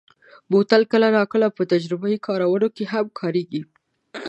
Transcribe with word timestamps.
بوتل 0.51 0.83
کله 0.91 1.07
ناکله 1.17 1.47
په 1.57 1.63
تجربهيي 1.71 2.17
کارونو 2.27 2.67
کې 2.75 2.83
هم 2.93 3.05
کارېږي. 3.19 3.61